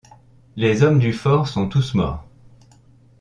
Les 0.55 0.81
hommes 0.81 0.97
du 0.97 1.13
fort 1.13 1.47
sont 1.47 1.69
tous 1.69 1.93
morts. 1.93 2.25